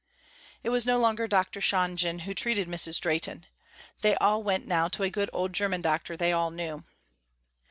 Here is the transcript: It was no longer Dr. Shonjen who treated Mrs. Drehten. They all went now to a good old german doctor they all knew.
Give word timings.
It 0.63 0.69
was 0.71 0.83
no 0.83 0.97
longer 0.97 1.27
Dr. 1.27 1.59
Shonjen 1.61 2.21
who 2.23 2.33
treated 2.33 2.67
Mrs. 2.67 2.99
Drehten. 2.99 3.43
They 4.01 4.15
all 4.15 4.41
went 4.41 4.65
now 4.65 4.87
to 4.87 5.03
a 5.03 5.11
good 5.11 5.29
old 5.31 5.53
german 5.53 5.83
doctor 5.83 6.17
they 6.17 6.31
all 6.33 6.49
knew. 6.49 6.85